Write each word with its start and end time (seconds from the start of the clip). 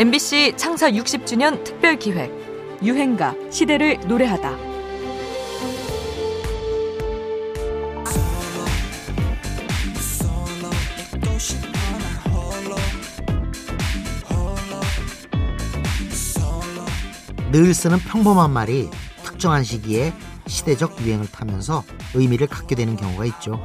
MBC 0.00 0.54
창사 0.56 0.90
60주년 0.90 1.62
특별 1.62 1.98
기획 1.98 2.32
유행가 2.82 3.34
시대를 3.50 4.00
노래하다. 4.08 4.56
늘 17.52 17.74
쓰는 17.74 17.98
평범한 17.98 18.50
말이 18.50 18.88
특정한 19.22 19.62
시기에 19.62 20.14
시대적 20.46 21.02
유행을 21.02 21.26
타면서 21.30 21.84
의미를 22.14 22.46
갖게 22.46 22.74
되는 22.74 22.96
경우가 22.96 23.26
있죠. 23.26 23.62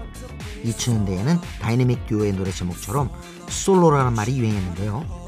2000년대에는 0.65 1.39
다이내믹 1.61 2.07
듀오의 2.07 2.33
노래 2.33 2.51
제목처럼 2.51 3.09
솔로라는 3.47 4.11
말이 4.11 4.37
유행했는데요. 4.37 5.24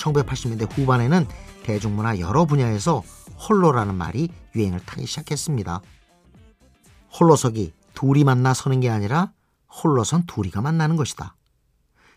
1980년대 0.00 0.70
후반에는 0.72 1.26
대중문화 1.62 2.18
여러 2.18 2.46
분야에서 2.46 3.02
홀로라는 3.48 3.94
말이 3.94 4.28
유행을 4.54 4.80
타기 4.80 5.06
시작했습니다. 5.06 5.80
홀로서기 7.18 7.72
둘이 7.94 8.24
만나 8.24 8.54
서는 8.54 8.80
게 8.80 8.88
아니라 8.88 9.32
홀로선 9.68 10.26
둘이가 10.26 10.62
만나는 10.62 10.96
것이다. 10.96 11.36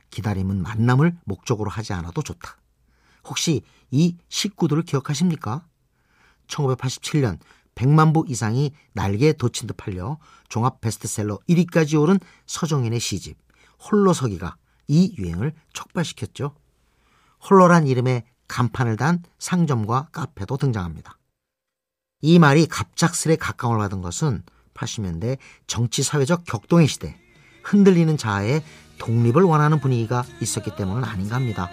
기다림은 0.09 0.61
만남을 0.61 1.17
목적으로 1.25 1.69
하지 1.69 1.93
않아도 1.93 2.21
좋다. 2.21 2.57
혹시 3.25 3.61
이 3.91 4.17
식구들을 4.29 4.83
기억하십니까? 4.83 5.65
1987년 6.47 7.39
100만 7.75 8.13
부 8.13 8.25
이상이 8.27 8.71
날개에 8.93 9.33
돋친 9.33 9.67
듯 9.67 9.75
팔려 9.77 10.19
종합 10.49 10.81
베스트셀러 10.81 11.39
1위까지 11.49 11.99
오른 11.99 12.19
서정인의 12.45 12.99
시집 12.99 13.37
홀로서기가 13.79 14.57
이 14.87 15.15
유행을 15.17 15.53
촉발시켰죠. 15.73 16.55
홀로란 17.49 17.87
이름의 17.87 18.23
간판을 18.47 18.97
단 18.97 19.21
상점과 19.39 20.07
카페도 20.11 20.57
등장합니다. 20.57 21.17
이 22.21 22.39
말이 22.39 22.67
갑작스레 22.67 23.35
각광을 23.35 23.77
받은 23.77 24.01
것은 24.01 24.43
80년대 24.73 25.37
정치 25.67 26.03
사회적 26.03 26.45
격동의 26.45 26.87
시대, 26.87 27.17
흔들리는 27.63 28.15
자아의 28.17 28.63
독립을 28.97 29.43
원하는 29.43 29.79
분위기가 29.79 30.23
있었기 30.41 30.75
때문은 30.75 31.03
아닌가 31.03 31.35
합니다. 31.35 31.69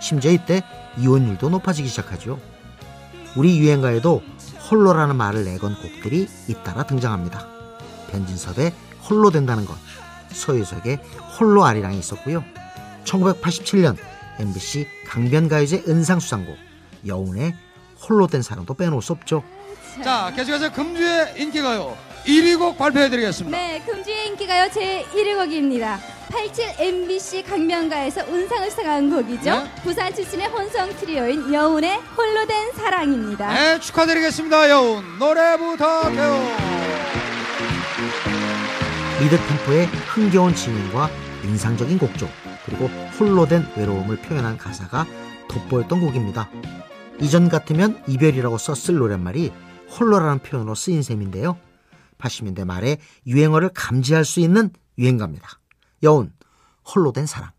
심지어 0.00 0.30
이때 0.30 0.62
이혼율도 0.98 1.48
높아지기 1.48 1.88
시작하죠. 1.88 2.38
우리 3.36 3.58
유행가에도 3.58 4.22
홀로라는 4.70 5.16
말을 5.16 5.44
내건 5.44 5.74
곡들이 5.74 6.28
잇따라 6.48 6.84
등장합니다. 6.84 7.46
변진섭의 8.10 8.72
홀로 9.08 9.30
된다는 9.30 9.64
것, 9.64 9.76
서유석의 10.30 10.96
홀로 11.38 11.64
아리랑이 11.64 11.98
있었고요. 11.98 12.44
1987년 13.04 13.96
MBC 14.42 14.86
강변가요제 15.06 15.84
은상수상곡 15.88 16.56
여운의 17.06 17.54
홀로 18.08 18.26
된 18.26 18.42
사랑도 18.42 18.74
빼놓을 18.74 19.00
수 19.02 19.12
없죠. 19.12 19.42
자, 20.02 20.32
계속해서 20.34 20.72
금주의 20.72 21.34
인기가요 21.36 21.96
1위 22.24 22.58
곡 22.58 22.78
발표해드리겠습니다. 22.78 23.56
네, 23.56 23.82
금주의 23.84 24.28
인기가요 24.28 24.70
제 24.72 25.04
1위 25.12 25.36
곡입니다. 25.36 25.98
87 26.30 26.74
MBC 26.78 27.42
강변가요제에서 27.42 28.22
은상을 28.22 28.70
수상한 28.70 29.10
곡이죠. 29.10 29.50
네. 29.50 29.70
부산 29.82 30.14
출신의 30.14 30.48
혼성 30.48 30.88
트리오인 30.96 31.52
여운의 31.52 32.00
홀로 32.16 32.46
된 32.46 32.72
사랑입니다. 32.72 33.52
네, 33.52 33.80
축하드리겠습니다. 33.80 34.70
여운 34.70 35.18
노래 35.18 35.56
부탁해요. 35.58 36.56
mid 39.20 39.36
템포의 39.36 39.86
흥겨운 39.86 40.54
진행과 40.54 41.10
인상적인 41.44 41.98
곡조 41.98 42.28
그리고 42.64 42.86
홀로 43.18 43.46
된 43.46 43.66
외로움을 43.76 44.16
표현한 44.18 44.58
가사가 44.58 45.06
돋보였던 45.48 46.00
곡입니다. 46.00 46.48
이전 47.20 47.48
같으면 47.48 48.02
이별이라고 48.08 48.58
썼을 48.58 48.98
노랫말이 48.98 49.52
홀로라는 49.98 50.40
표현으로 50.40 50.74
쓰인 50.74 51.02
셈인데요. 51.02 51.58
80년대 52.18 52.64
말에 52.64 52.98
유행어를 53.26 53.70
감지할 53.70 54.24
수 54.24 54.40
있는 54.40 54.70
유행가입니다. 54.98 55.48
여운 56.02 56.32
홀로 56.84 57.12
된 57.12 57.26
사랑 57.26 57.50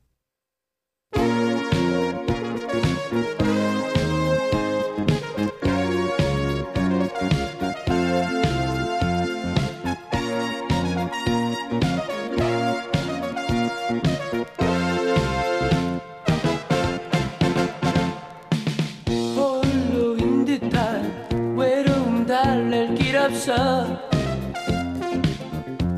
달랠 22.34 22.96
길 22.96 23.16
없어. 23.16 23.54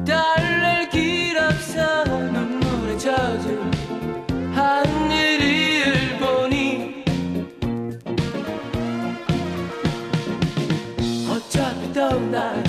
달랠 0.06 0.90
길 0.90 1.38
없어. 1.38 2.04
눈물에 2.04 2.98
젖은 2.98 3.72
하늘을 4.54 6.18
보니 6.20 7.06
어차피 11.30 11.94
떠날 11.94 12.62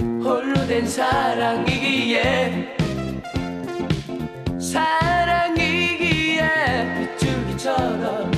홀로 0.00 0.66
된 0.66 0.86
사랑이기에 0.86 2.78
사랑이기에 4.58 6.48
빗줄기처럼 7.18 8.30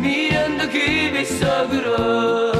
미련도 0.00 0.68
그 0.68 1.10
빗속으로 1.12 2.57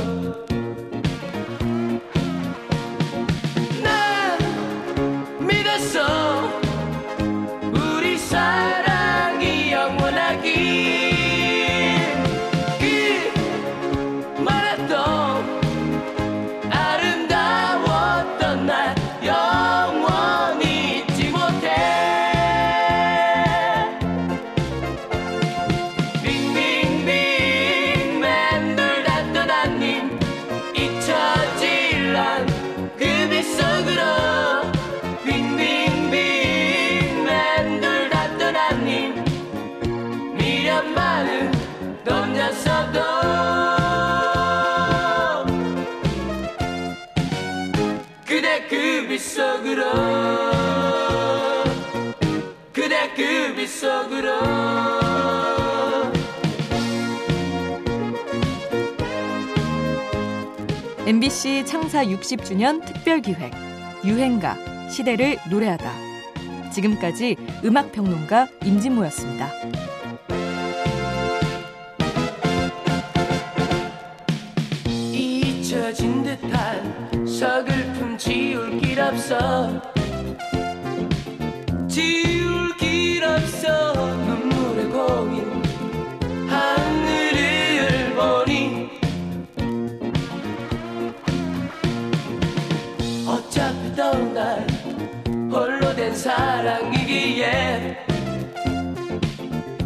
그 49.19 49.25
빗속으로 49.25 49.83
그대 52.73 53.13
그 53.17 53.55
빗속으로 53.57 54.31
MBC 61.05 61.65
창사 61.67 62.05
60주년 62.05 62.85
특별 62.87 63.21
기획 63.21 63.53
유행가 64.05 64.57
시대를 64.89 65.39
노래하다. 65.51 65.91
지금까지 66.71 67.37
음악 67.65 67.91
평론가 67.91 68.47
임진모였습니다. 68.65 69.88
없어. 79.09 79.81
지울 81.89 82.77
길 82.77 83.25
없어. 83.25 83.95
눈물의 83.95 84.85
고민 84.91 85.63
하늘을 86.47 88.15
보니 88.15 88.91
어차피 93.27 93.97
더운 93.97 94.35
날 94.35 94.67
홀로 95.51 95.95
된 95.95 96.15
사랑이기에 96.15 98.05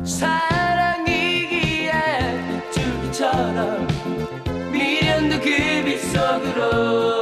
사랑이기에 0.04 1.92
줄기처럼 2.72 3.86
미련도 4.72 5.38
그 5.40 5.84
빛속으로. 5.84 7.21